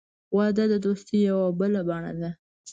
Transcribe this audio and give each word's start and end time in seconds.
•واده 0.35 0.63
د 0.71 0.73
دوستۍ 0.85 1.19
یوه 1.29 1.47
بله 1.59 1.79
بڼه 1.89 2.11
ده. 2.21 2.29